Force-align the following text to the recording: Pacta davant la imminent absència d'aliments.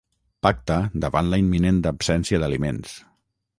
Pacta 0.45 0.77
davant 1.03 1.29
la 1.35 1.39
imminent 1.45 1.79
absència 1.93 2.43
d'aliments. 2.45 2.99